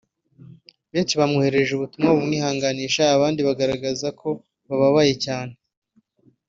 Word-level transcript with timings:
benshi 0.93 1.13
bamwoherereje 1.19 1.71
ubutumwa 1.75 2.09
bumwihanganisha 2.17 3.01
abandi 3.15 3.39
bagaragaza 3.47 4.07
ko 4.19 4.27
bababaye 4.67 5.13
cyane 5.25 5.53